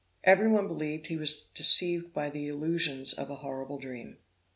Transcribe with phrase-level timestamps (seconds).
[0.23, 4.17] Every one believed he was deceived by the illusions of a horrible dream.